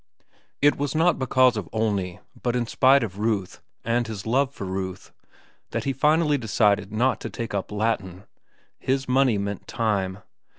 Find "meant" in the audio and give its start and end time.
9.37-9.67